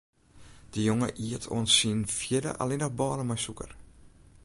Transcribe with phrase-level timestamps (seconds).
[0.73, 3.71] De jonge iet oant syn fjirde allinnich bôle mei sûker.